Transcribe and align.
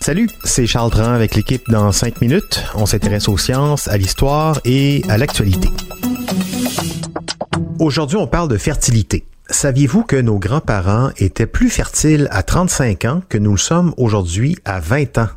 Salut, 0.00 0.28
c'est 0.42 0.66
Charles 0.66 0.90
Dran 0.90 1.12
avec 1.12 1.36
l'équipe 1.36 1.62
dans 1.70 1.92
5 1.92 2.20
minutes. 2.20 2.64
On 2.74 2.86
s'intéresse 2.86 3.28
aux 3.28 3.38
sciences, 3.38 3.86
à 3.86 3.96
l'histoire 3.96 4.60
et 4.64 5.04
à 5.08 5.16
l'actualité. 5.16 5.68
Aujourd'hui, 7.78 8.16
on 8.16 8.26
parle 8.26 8.48
de 8.48 8.56
fertilité. 8.56 9.26
Saviez-vous 9.48 10.02
que 10.02 10.16
nos 10.16 10.40
grands-parents 10.40 11.10
étaient 11.18 11.46
plus 11.46 11.70
fertiles 11.70 12.26
à 12.32 12.42
35 12.42 13.04
ans 13.04 13.22
que 13.28 13.38
nous 13.38 13.52
le 13.52 13.58
sommes 13.58 13.94
aujourd'hui 13.96 14.56
à 14.64 14.80
20 14.80 15.18
ans? 15.18 15.28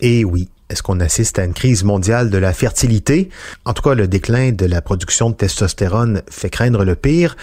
Et 0.00 0.24
oui, 0.24 0.48
est-ce 0.70 0.82
qu'on 0.82 1.00
assiste 1.00 1.38
à 1.38 1.44
une 1.44 1.52
crise 1.52 1.82
mondiale 1.82 2.30
de 2.30 2.38
la 2.38 2.52
fertilité? 2.52 3.28
En 3.64 3.72
tout 3.72 3.82
cas, 3.82 3.94
le 3.94 4.06
déclin 4.06 4.52
de 4.52 4.66
la 4.66 4.80
production 4.80 5.30
de 5.30 5.34
testostérone 5.34 6.22
fait 6.30 6.48
craindre 6.48 6.84
le 6.84 6.94
pire. 6.94 7.36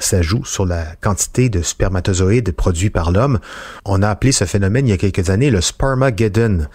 Ça 0.00 0.20
joue 0.20 0.44
sur 0.44 0.66
la 0.66 0.84
quantité 1.00 1.48
de 1.48 1.62
spermatozoïdes 1.62 2.50
produits 2.52 2.90
par 2.90 3.12
l'homme. 3.12 3.38
On 3.84 4.02
a 4.02 4.08
appelé 4.08 4.32
ce 4.32 4.44
phénomène 4.44 4.88
il 4.88 4.90
y 4.90 4.94
a 4.94 4.96
quelques 4.96 5.30
années 5.30 5.50
le 5.50 5.60
spermageddon. 5.60 6.66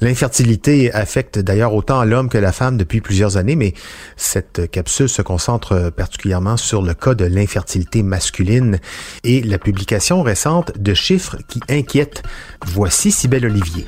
L'infertilité 0.00 0.92
affecte 0.92 1.38
d'ailleurs 1.38 1.74
autant 1.74 2.02
l'homme 2.04 2.30
que 2.30 2.38
la 2.38 2.50
femme 2.50 2.78
depuis 2.78 3.02
plusieurs 3.02 3.36
années, 3.36 3.56
mais 3.56 3.74
cette 4.16 4.70
capsule 4.70 5.08
se 5.08 5.22
concentre 5.22 5.90
particulièrement 5.90 6.56
sur 6.56 6.82
le 6.82 6.94
cas 6.94 7.14
de 7.14 7.26
l'infertilité 7.26 8.02
masculine 8.02 8.78
et 9.22 9.42
la 9.42 9.58
publication 9.58 10.22
récente 10.22 10.72
de 10.78 10.94
chiffres 10.94 11.36
qui 11.46 11.60
inquiètent. 11.68 12.22
Voici 12.64 13.12
Sibelle 13.12 13.46
Olivier. 13.46 13.84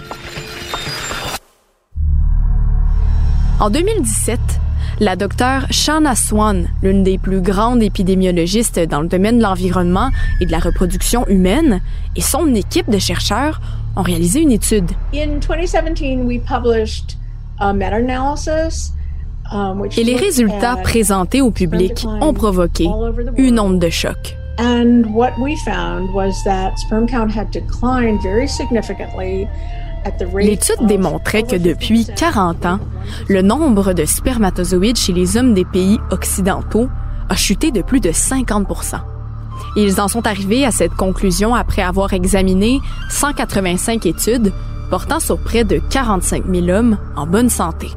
En 3.60 3.70
2017, 3.70 4.40
la 4.98 5.14
docteure 5.14 5.66
Shana 5.70 6.16
Swan, 6.16 6.68
l'une 6.82 7.04
des 7.04 7.18
plus 7.18 7.40
grandes 7.40 7.82
épidémiologistes 7.82 8.80
dans 8.80 9.00
le 9.00 9.06
domaine 9.06 9.38
de 9.38 9.42
l'environnement 9.44 10.10
et 10.40 10.46
de 10.46 10.50
la 10.50 10.58
reproduction 10.58 11.24
humaine, 11.28 11.80
et 12.16 12.20
son 12.20 12.52
équipe 12.52 12.90
de 12.90 12.98
chercheurs 12.98 13.60
ont 13.96 14.02
réalisé 14.02 14.40
une 14.40 14.50
étude. 14.50 14.90
In 15.14 15.38
2017, 15.38 16.24
we 16.24 16.40
published 16.40 17.16
a 17.60 17.72
meta-analysis 17.72 18.92
um, 19.52 19.86
Et 19.96 20.02
les 20.02 20.16
résultats 20.16 20.76
présentés 20.82 21.40
au 21.40 21.52
public 21.52 22.04
ont 22.20 22.34
provoqué 22.34 22.88
une 23.36 23.60
onde 23.60 23.78
de 23.78 23.88
choc. 23.88 24.36
And 24.58 25.04
what 25.14 25.32
we 25.38 25.56
found 25.64 26.12
was 26.12 26.32
that 26.44 26.76
sperm 26.78 27.06
count 27.06 27.30
had 27.30 27.50
declined 27.52 28.20
very 28.22 28.48
significantly 28.48 29.48
L'étude 30.38 30.86
démontrait 30.86 31.42
que 31.42 31.56
depuis 31.56 32.06
40 32.06 32.66
ans, 32.66 32.78
le 33.28 33.42
nombre 33.42 33.92
de 33.92 34.04
spermatozoïdes 34.04 34.96
chez 34.96 35.12
les 35.12 35.36
hommes 35.36 35.54
des 35.54 35.64
pays 35.64 35.98
occidentaux 36.10 36.88
a 37.28 37.36
chuté 37.36 37.70
de 37.70 37.82
plus 37.82 38.00
de 38.00 38.12
50 38.12 38.66
Ils 39.76 40.00
en 40.00 40.08
sont 40.08 40.26
arrivés 40.26 40.64
à 40.64 40.70
cette 40.70 40.94
conclusion 40.94 41.54
après 41.54 41.82
avoir 41.82 42.12
examiné 42.12 42.80
185 43.10 44.06
études 44.06 44.52
portant 44.90 45.20
sur 45.20 45.38
près 45.38 45.64
de 45.64 45.80
45 45.90 46.44
000 46.46 46.68
hommes 46.68 46.98
en 47.16 47.26
bonne 47.26 47.48
santé. 47.48 47.88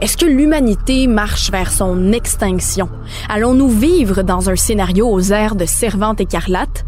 Est-ce 0.00 0.16
que 0.16 0.26
l'humanité 0.26 1.06
marche 1.06 1.50
vers 1.50 1.70
son 1.70 2.12
extinction? 2.12 2.88
Allons-nous 3.28 3.68
vivre 3.68 4.22
dans 4.22 4.50
un 4.50 4.56
scénario 4.56 5.08
aux 5.08 5.32
airs 5.32 5.54
de 5.54 5.64
servante 5.64 6.20
écarlate? 6.20 6.84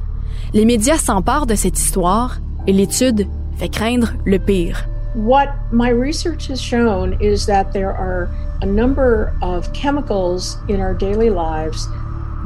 Les 0.55 0.65
médias 0.65 0.99
s'emparent 0.99 1.47
de 1.47 1.55
cette 1.55 1.79
histoire 1.79 2.39
et 2.67 2.73
l'étude 2.73 3.27
fait 3.57 3.69
craindre 3.69 4.13
le 4.25 4.39
pire. 4.39 4.87
What 5.15 5.49
my 5.73 5.91
research 5.91 6.49
has 6.51 6.61
shown 6.61 7.17
is 7.21 7.47
that 7.47 7.73
there 7.73 7.91
are 7.91 8.29
a 8.61 8.67
number 8.67 9.33
of 9.41 9.73
chemicals 9.73 10.59
in 10.69 10.81
our 10.81 10.95
daily 10.95 11.31
lives 11.31 11.89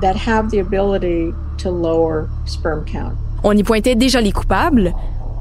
that 0.00 0.14
have 0.16 0.50
the 0.50 0.60
ability 0.60 1.32
to 1.58 1.70
lower 1.70 2.28
sperm 2.46 2.84
count. 2.84 3.14
On 3.42 3.56
y 3.56 3.62
pointait 3.62 3.96
déjà 3.96 4.20
les 4.20 4.32
coupables, 4.32 4.92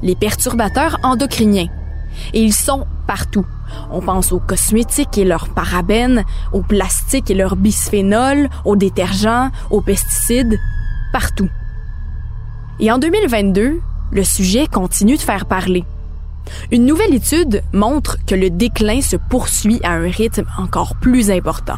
les 0.02 0.16
perturbateurs 0.16 0.96
endocriniens. 1.02 1.68
Et 2.34 2.42
ils 2.42 2.52
sont 2.52 2.86
partout. 3.06 3.46
On 3.90 4.00
pense 4.00 4.32
aux 4.32 4.40
cosmétiques 4.40 5.18
et 5.18 5.24
leurs 5.24 5.48
parabènes, 5.50 6.24
aux 6.52 6.62
plastiques 6.62 7.30
et 7.30 7.34
leurs 7.34 7.56
bisphénols, 7.56 8.48
aux 8.64 8.76
détergents, 8.76 9.50
aux 9.70 9.80
pesticides, 9.80 10.58
partout. 11.12 11.48
Et 12.80 12.90
en 12.90 12.98
2022, 12.98 13.80
le 14.10 14.24
sujet 14.24 14.66
continue 14.66 15.16
de 15.16 15.22
faire 15.22 15.46
parler. 15.46 15.84
Une 16.70 16.84
nouvelle 16.84 17.14
étude 17.14 17.62
montre 17.72 18.16
que 18.26 18.34
le 18.34 18.50
déclin 18.50 19.00
se 19.00 19.16
poursuit 19.16 19.80
à 19.84 19.92
un 19.92 20.10
rythme 20.10 20.46
encore 20.58 20.96
plus 20.96 21.30
important. 21.30 21.76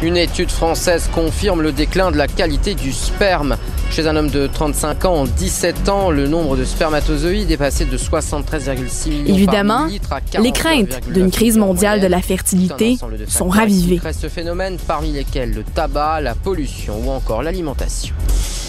Une 0.00 0.16
étude 0.16 0.50
française 0.50 1.10
confirme 1.12 1.60
le 1.60 1.72
déclin 1.72 2.12
de 2.12 2.16
la 2.16 2.28
qualité 2.28 2.76
du 2.76 2.92
sperme. 2.92 3.56
Chez 3.90 4.06
un 4.06 4.14
homme 4.14 4.30
de 4.30 4.46
35 4.46 5.04
ans, 5.06 5.14
en 5.14 5.24
17 5.24 5.88
ans, 5.88 6.10
le 6.10 6.28
nombre 6.28 6.56
de 6.56 6.64
spermatozoïdes 6.64 7.50
est 7.50 7.56
passé 7.56 7.84
de 7.84 7.96
73,6 7.98 9.08
millions 9.08 9.34
Évidemment, 9.34 9.88
par 10.08 10.20
à 10.34 10.38
les 10.38 10.52
craintes 10.52 11.00
d'une 11.12 11.32
crise 11.32 11.58
mondiale 11.58 12.00
de 12.00 12.06
la 12.06 12.22
fertilité 12.22 12.96
sont 13.26 13.48
ravivées. 13.48 14.00
ce 14.12 14.28
phénomène 14.28 14.76
parmi 14.86 15.12
lesquels 15.12 15.52
le 15.52 15.64
tabac, 15.64 16.20
la 16.20 16.36
pollution 16.36 17.00
ou 17.04 17.10
encore 17.10 17.42
l'alimentation. 17.42 18.14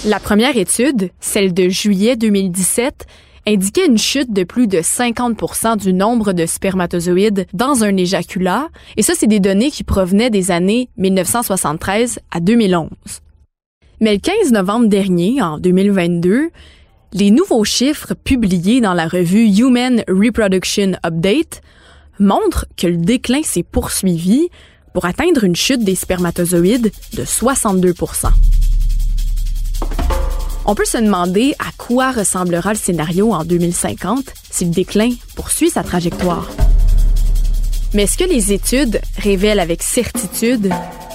La 0.05 0.21
première 0.21 0.55
étude, 0.55 1.09
celle 1.19 1.53
de 1.53 1.67
juillet 1.67 2.15
2017, 2.15 3.05
indiquait 3.45 3.85
une 3.85 3.97
chute 3.97 4.31
de 4.31 4.45
plus 4.45 4.67
de 4.67 4.77
50% 4.77 5.75
du 5.77 5.91
nombre 5.91 6.31
de 6.31 6.45
spermatozoïdes 6.45 7.47
dans 7.53 7.83
un 7.83 7.97
éjaculat, 7.97 8.69
et 8.95 9.01
ça, 9.01 9.13
c'est 9.13 9.27
des 9.27 9.41
données 9.41 9.71
qui 9.71 9.83
provenaient 9.83 10.29
des 10.29 10.51
années 10.51 10.87
1973 10.95 12.19
à 12.31 12.39
2011. 12.39 12.89
Mais 13.99 14.13
le 14.13 14.19
15 14.19 14.53
novembre 14.53 14.87
dernier, 14.87 15.41
en 15.41 15.57
2022, 15.57 16.49
les 17.11 17.31
nouveaux 17.31 17.65
chiffres 17.65 18.13
publiés 18.13 18.79
dans 18.79 18.93
la 18.93 19.07
revue 19.07 19.49
Human 19.49 20.01
Reproduction 20.07 20.93
Update 21.05 21.61
montrent 22.19 22.67
que 22.77 22.87
le 22.87 22.97
déclin 22.97 23.43
s'est 23.43 23.63
poursuivi 23.63 24.47
pour 24.93 25.03
atteindre 25.03 25.43
une 25.43 25.57
chute 25.57 25.83
des 25.83 25.95
spermatozoïdes 25.95 26.91
de 27.13 27.25
62 27.25 27.93
on 30.69 30.75
peut 30.75 30.85
se 30.85 30.99
demander 30.99 31.55
à 31.57 31.71
quoi 31.79 32.11
ressemblera 32.11 32.73
le 32.73 32.77
scénario 32.77 33.33
en 33.33 33.43
2050 33.43 34.23
si 34.51 34.65
le 34.65 34.69
déclin 34.69 35.09
poursuit 35.35 35.71
sa 35.71 35.81
trajectoire. 35.81 36.47
Mais 37.95 38.05
ce 38.05 38.19
que 38.19 38.23
les 38.23 38.53
études 38.53 39.01
révèlent 39.17 39.59
avec 39.59 39.81
certitude, 39.81 40.71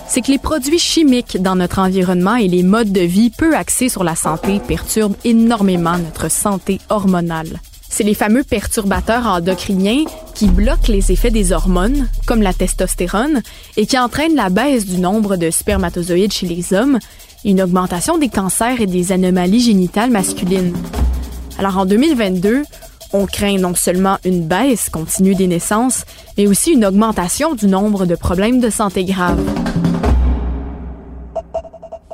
c'est 0.08 0.22
que 0.22 0.32
les 0.32 0.38
produits 0.38 0.80
chimiques 0.80 1.40
dans 1.40 1.54
notre 1.54 1.78
environnement 1.78 2.34
et 2.34 2.48
les 2.48 2.64
modes 2.64 2.90
de 2.90 3.02
vie 3.02 3.30
peu 3.30 3.54
axés 3.54 3.88
sur 3.88 4.02
la 4.02 4.16
santé 4.16 4.58
perturbent 4.58 5.14
énormément 5.24 5.98
notre 5.98 6.28
santé 6.28 6.80
hormonale. 6.88 7.60
C'est 7.88 8.02
les 8.02 8.14
fameux 8.14 8.42
perturbateurs 8.42 9.28
endocriniens 9.28 10.02
qui 10.34 10.48
bloquent 10.48 10.90
les 10.90 11.12
effets 11.12 11.30
des 11.30 11.52
hormones, 11.52 12.08
comme 12.26 12.42
la 12.42 12.52
testostérone, 12.52 13.40
et 13.76 13.86
qui 13.86 13.96
entraînent 13.96 14.34
la 14.34 14.50
baisse 14.50 14.84
du 14.84 14.98
nombre 14.98 15.36
de 15.36 15.52
spermatozoïdes 15.52 16.32
chez 16.32 16.48
les 16.48 16.72
hommes, 16.72 16.98
une 17.44 17.62
augmentation 17.62 18.18
des 18.18 18.28
cancers 18.28 18.80
et 18.80 18.86
des 18.86 19.12
anomalies 19.12 19.60
génitales 19.60 20.10
masculines. 20.10 20.74
Alors 21.58 21.78
en 21.78 21.86
2022, 21.86 22.62
on 23.12 23.26
craint 23.26 23.58
non 23.58 23.74
seulement 23.74 24.18
une 24.24 24.46
baisse 24.46 24.90
continue 24.90 25.34
des 25.34 25.46
naissances, 25.46 26.04
mais 26.36 26.46
aussi 26.46 26.72
une 26.72 26.84
augmentation 26.84 27.54
du 27.54 27.66
nombre 27.66 28.06
de 28.06 28.16
problèmes 28.16 28.60
de 28.60 28.70
santé 28.70 29.04
graves. 29.04 29.42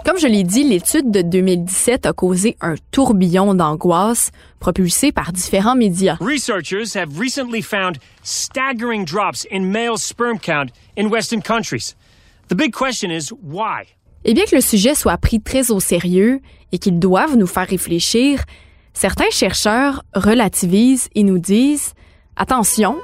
Comme 0.04 0.18
je 0.18 0.26
l'ai 0.26 0.42
dit, 0.42 0.64
l'étude 0.64 1.10
de 1.10 1.22
2017 1.22 2.04
a 2.06 2.12
causé 2.12 2.56
un 2.60 2.74
tourbillon 2.90 3.54
d'angoisse 3.54 4.30
propulsé 4.58 5.12
par 5.12 5.32
différents 5.32 5.76
médias. 5.76 6.16
Researchers 6.20 6.96
have 6.96 7.18
recently 7.18 7.62
found 7.62 7.98
staggering 8.22 9.04
drops 9.04 9.46
in 9.52 9.70
male 9.70 9.96
sperm 9.96 10.38
count 10.38 10.70
in 10.98 11.10
Western 11.10 11.40
countries. 11.40 11.94
The 12.48 12.56
big 12.56 12.72
question 12.72 13.10
is 13.10 13.32
why? 13.42 13.84
Et 14.24 14.34
bien 14.34 14.44
que 14.44 14.54
le 14.54 14.60
sujet 14.60 14.94
soit 14.94 15.16
pris 15.16 15.40
très 15.40 15.70
au 15.70 15.80
sérieux 15.80 16.40
et 16.72 16.78
qu'il 16.78 16.98
doive 16.98 17.36
nous 17.36 17.46
faire 17.46 17.66
réfléchir, 17.66 18.44
certains 18.92 19.30
chercheurs 19.30 20.02
relativisent 20.14 21.08
et 21.14 21.22
nous 21.22 21.38
disent 21.38 21.94
Attention, 22.36 22.96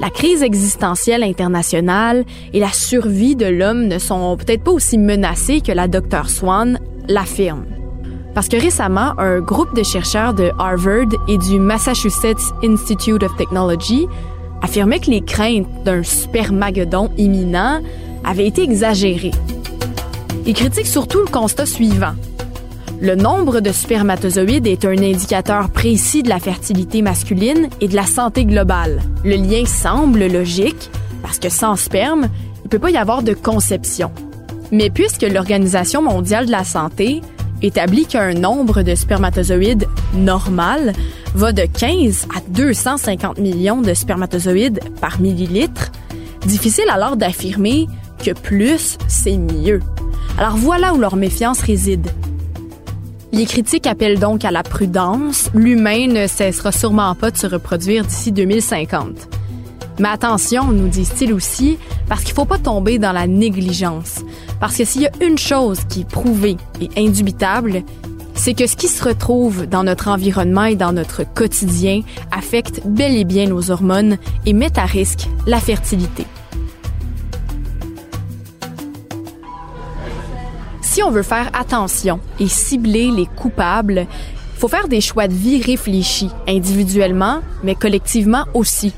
la 0.00 0.10
crise 0.10 0.42
existentielle 0.42 1.22
internationale 1.22 2.24
et 2.52 2.60
la 2.60 2.70
survie 2.70 3.34
de 3.34 3.46
l'homme 3.46 3.86
ne 3.86 3.98
sont 3.98 4.36
peut-être 4.36 4.62
pas 4.62 4.72
aussi 4.72 4.98
menacées 4.98 5.60
que 5.60 5.72
la 5.72 5.88
docteur 5.88 6.28
Swan 6.28 6.78
l'affirme. 7.08 7.64
Parce 8.34 8.48
que 8.48 8.60
récemment, 8.60 9.18
un 9.18 9.40
groupe 9.40 9.74
de 9.74 9.82
chercheurs 9.82 10.34
de 10.34 10.50
Harvard 10.58 11.08
et 11.26 11.38
du 11.38 11.58
Massachusetts 11.58 12.52
Institute 12.62 13.22
of 13.22 13.34
Technology 13.36 14.06
affirmait 14.60 15.00
que 15.00 15.10
les 15.10 15.22
craintes 15.22 15.66
d'un 15.84 16.02
spermagedon 16.02 17.10
imminent 17.16 17.80
avaient 18.24 18.46
été 18.46 18.62
exagérées. 18.62 19.32
Ils 20.46 20.54
critiquent 20.54 20.86
surtout 20.86 21.18
le 21.18 21.26
constat 21.26 21.66
suivant. 21.66 22.14
Le 23.00 23.16
nombre 23.16 23.60
de 23.60 23.72
spermatozoïdes 23.72 24.68
est 24.68 24.84
un 24.84 24.96
indicateur 24.96 25.70
précis 25.70 26.22
de 26.22 26.28
la 26.28 26.38
fertilité 26.38 27.02
masculine 27.02 27.68
et 27.80 27.88
de 27.88 27.96
la 27.96 28.06
santé 28.06 28.44
globale. 28.44 29.02
Le 29.24 29.34
lien 29.34 29.66
semble 29.66 30.26
logique 30.26 30.90
parce 31.20 31.40
que 31.40 31.48
sans 31.48 31.74
sperme, 31.74 32.28
il 32.58 32.64
ne 32.64 32.68
peut 32.68 32.78
pas 32.78 32.90
y 32.90 32.96
avoir 32.96 33.22
de 33.22 33.34
conception. 33.34 34.12
Mais 34.70 34.88
puisque 34.88 35.22
l'Organisation 35.22 36.00
mondiale 36.00 36.46
de 36.46 36.52
la 36.52 36.64
santé 36.64 37.20
établit 37.60 38.06
qu'un 38.06 38.34
nombre 38.34 38.82
de 38.82 38.94
spermatozoïdes 38.94 39.86
normal 40.14 40.92
va 41.34 41.52
de 41.52 41.66
15 41.66 42.28
à 42.36 42.40
250 42.48 43.38
millions 43.38 43.82
de 43.82 43.94
spermatozoïdes 43.94 44.80
par 45.00 45.20
millilitre, 45.20 45.90
difficile 46.46 46.88
alors 46.88 47.16
d'affirmer 47.16 47.88
que 48.24 48.30
plus, 48.30 48.96
c'est 49.08 49.36
mieux. 49.36 49.80
Alors 50.38 50.56
voilà 50.56 50.92
où 50.92 50.98
leur 50.98 51.16
méfiance 51.16 51.60
réside. 51.60 52.10
Les 53.32 53.46
critiques 53.46 53.86
appellent 53.86 54.18
donc 54.18 54.44
à 54.44 54.50
la 54.50 54.62
prudence. 54.62 55.50
L'humain 55.54 56.08
ne 56.08 56.26
cessera 56.26 56.72
sûrement 56.72 57.14
pas 57.14 57.30
de 57.30 57.36
se 57.38 57.46
reproduire 57.46 58.04
d'ici 58.04 58.32
2050. 58.32 59.28
Mais 59.98 60.08
attention, 60.08 60.72
nous 60.72 60.88
disent-ils 60.88 61.32
aussi, 61.32 61.78
parce 62.06 62.20
qu'il 62.22 62.32
ne 62.32 62.36
faut 62.36 62.44
pas 62.44 62.58
tomber 62.58 62.98
dans 62.98 63.12
la 63.12 63.26
négligence. 63.26 64.24
Parce 64.60 64.76
que 64.76 64.84
s'il 64.84 65.02
y 65.02 65.06
a 65.06 65.12
une 65.22 65.38
chose 65.38 65.80
qui 65.88 66.02
est 66.02 66.08
prouvée 66.08 66.58
et 66.82 66.90
indubitable, 66.98 67.82
c'est 68.34 68.52
que 68.52 68.66
ce 68.66 68.76
qui 68.76 68.88
se 68.88 69.02
retrouve 69.02 69.66
dans 69.66 69.84
notre 69.84 70.08
environnement 70.08 70.64
et 70.64 70.76
dans 70.76 70.92
notre 70.92 71.24
quotidien 71.24 72.02
affecte 72.30 72.82
bel 72.84 73.16
et 73.16 73.24
bien 73.24 73.46
nos 73.46 73.70
hormones 73.70 74.18
et 74.44 74.52
met 74.52 74.78
à 74.78 74.84
risque 74.84 75.28
la 75.46 75.60
fertilité. 75.60 76.26
Si 80.96 81.02
on 81.02 81.10
veut 81.10 81.22
faire 81.22 81.50
attention 81.52 82.20
et 82.40 82.48
cibler 82.48 83.10
les 83.10 83.26
coupables, 83.26 84.06
il 84.08 84.58
faut 84.58 84.66
faire 84.66 84.88
des 84.88 85.02
choix 85.02 85.28
de 85.28 85.34
vie 85.34 85.60
réfléchis, 85.60 86.30
individuellement, 86.48 87.40
mais 87.62 87.74
collectivement 87.74 88.46
aussi. 88.54 88.94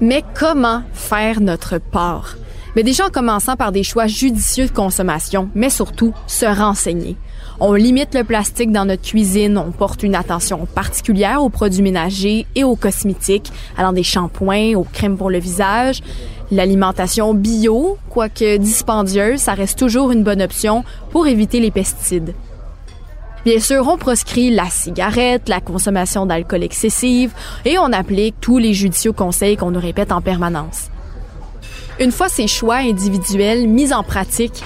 Mais 0.00 0.22
comment 0.38 0.84
faire 0.92 1.40
notre 1.40 1.78
part? 1.78 2.36
Mais 2.76 2.84
déjà 2.84 3.06
en 3.06 3.10
commençant 3.10 3.56
par 3.56 3.72
des 3.72 3.82
choix 3.82 4.06
judicieux 4.06 4.66
de 4.66 4.72
consommation, 4.72 5.50
mais 5.56 5.70
surtout 5.70 6.14
se 6.28 6.46
renseigner. 6.46 7.16
On 7.58 7.72
limite 7.74 8.14
le 8.14 8.22
plastique 8.22 8.70
dans 8.70 8.84
notre 8.84 9.02
cuisine, 9.02 9.58
on 9.58 9.72
porte 9.72 10.04
une 10.04 10.14
attention 10.14 10.66
particulière 10.66 11.42
aux 11.42 11.48
produits 11.48 11.82
ménagers 11.82 12.46
et 12.54 12.62
aux 12.62 12.76
cosmétiques, 12.76 13.50
allant 13.76 13.92
des 13.92 14.04
shampoings 14.04 14.76
aux 14.76 14.84
crèmes 14.84 15.16
pour 15.16 15.30
le 15.30 15.40
visage. 15.40 16.00
L'alimentation 16.50 17.34
bio, 17.34 17.98
quoique 18.08 18.56
dispendieuse, 18.56 19.40
ça 19.40 19.54
reste 19.54 19.78
toujours 19.78 20.12
une 20.12 20.24
bonne 20.24 20.40
option 20.40 20.82
pour 21.10 21.26
éviter 21.26 21.60
les 21.60 21.70
pesticides. 21.70 22.34
Bien 23.44 23.60
sûr, 23.60 23.86
on 23.86 23.98
proscrit 23.98 24.50
la 24.50 24.68
cigarette, 24.70 25.48
la 25.48 25.60
consommation 25.60 26.26
d'alcool 26.26 26.62
excessive 26.62 27.32
et 27.64 27.78
on 27.78 27.92
applique 27.92 28.34
tous 28.40 28.58
les 28.58 28.74
judicieux 28.74 29.12
conseils 29.12 29.56
qu'on 29.56 29.70
nous 29.70 29.80
répète 29.80 30.10
en 30.10 30.20
permanence. 30.20 30.90
Une 32.00 32.12
fois 32.12 32.28
ces 32.28 32.46
choix 32.46 32.76
individuels 32.76 33.66
mis 33.68 33.92
en 33.92 34.02
pratique, 34.02 34.62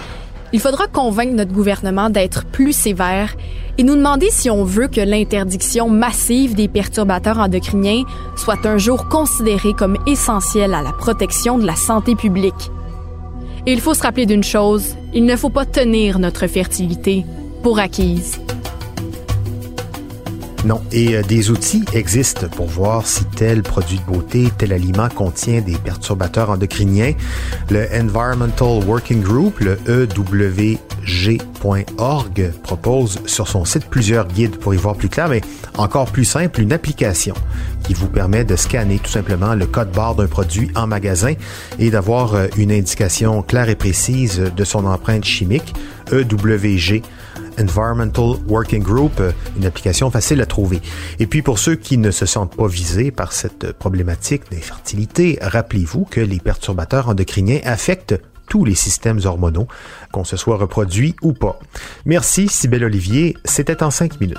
il 0.53 0.61
faudra 0.61 0.87
convaincre 0.87 1.35
notre 1.35 1.53
gouvernement 1.53 2.11
d'être 2.11 2.45
plus 2.45 2.73
sévère 2.73 3.35
et 3.79 3.83
nous 3.83 3.97
demander 3.97 4.29
si 4.31 4.51
on 4.51 4.65
veut 4.65 4.89
que 4.89 5.01
l'interdiction 5.01 5.89
massive 5.89 6.55
des 6.55 6.69
perturbateurs 6.69 7.39
endocriniens 7.39 8.05
soit 8.37 8.67
un 8.67 8.77
jour 8.77 9.09
considérée 9.09 9.73
comme 9.73 9.97
essentielle 10.07 10.75
à 10.75 10.83
la 10.83 10.93
protection 10.93 11.59
de 11.59 11.67
la 11.67 11.77
santé 11.77 12.15
publique. 12.15 12.71
Et 13.67 13.73
il 13.73 13.81
faut 13.81 13.95
se 13.95 14.03
rappeler 14.03 14.27
d'une 14.27 14.45
chose, 14.45 14.97
il 15.15 15.25
ne 15.25 15.37
faut 15.37 15.51
pas 15.51 15.65
tenir 15.65 16.19
notre 16.19 16.47
fertilité 16.47 17.25
pour 17.63 17.79
acquise. 17.79 18.41
Non, 20.65 20.81
et 20.93 21.17
euh, 21.17 21.23
des 21.23 21.51
outils 21.51 21.85
existent 21.93 22.47
pour 22.47 22.67
voir 22.67 23.05
si 23.05 23.25
tel 23.25 23.63
produit 23.63 23.99
de 23.99 24.05
beauté, 24.05 24.49
tel 24.57 24.73
aliment 24.73 25.09
contient 25.09 25.61
des 25.61 25.75
perturbateurs 25.75 26.51
endocriniens. 26.51 27.15
Le 27.69 27.89
Environmental 27.93 28.85
Working 28.87 29.23
Group, 29.23 29.59
le 29.59 29.77
EWG.org, 29.89 30.79
propose 32.63 33.19
sur 33.27 33.49
son 33.49 33.65
site 33.65 33.87
plusieurs 33.87 34.29
guides 34.29 34.57
pour 34.57 34.73
y 34.73 34.77
voir 34.77 34.95
plus 34.95 35.09
clair, 35.09 35.29
mais 35.29 35.41
encore 35.77 36.13
plus 36.13 36.25
simple, 36.25 36.61
une 36.61 36.73
application 36.73 37.35
qui 37.83 37.95
vous 37.95 38.07
permet 38.07 38.45
de 38.45 38.55
scanner 38.55 39.01
tout 39.01 39.11
simplement 39.11 39.57
le 39.57 39.67
code 39.67 39.91
barre 39.91 40.15
d'un 40.15 40.29
produit 40.29 40.71
en 40.77 40.87
magasin 40.87 41.33
et 41.81 41.91
d'avoir 41.91 42.35
euh, 42.35 42.47
une 42.57 42.71
indication 42.71 43.43
claire 43.43 43.69
et 43.69 43.75
précise 43.75 44.39
de 44.57 44.65
son 44.65 44.87
empreinte 44.87 45.25
chimique. 45.25 45.75
EWG 46.13 47.03
Environmental 47.59 48.37
Working 48.49 48.83
Group, 48.83 49.21
euh, 49.21 49.33
une 49.57 49.67
application 49.67 50.11
facile 50.11 50.41
à 50.41 50.47
trouver. 50.47 50.81
Et 51.19 51.27
puis 51.27 51.43
pour 51.43 51.59
ceux 51.59 51.77
qui 51.77 51.99
ne 51.99 52.11
se 52.11 52.27
sentent 52.27 52.57
pas 52.57 52.67
visés 52.67 53.11
par 53.11 53.33
cette 53.33 53.73
problématique 53.73 54.51
d'infertilité, 54.51 55.39
rappelez-vous 55.41 56.05
que 56.05 56.21
les 56.21 56.41
perturbateurs 56.41 57.09
endocriniens 57.09 57.61
affectent 57.65 58.21
tous 58.49 58.65
les 58.65 58.75
systèmes 58.75 59.21
hormonaux, 59.25 59.67
qu'on 60.13 60.25
se 60.25 60.37
soit 60.37 60.57
reproduit 60.57 61.15
ou 61.23 61.33
pas. 61.33 61.59
Merci, 62.05 62.49
Sybelle 62.49 62.85
Olivier. 62.85 63.37
C'était 63.45 63.83
en 63.83 63.91
cinq 63.91 64.21
minutes. 64.21 64.39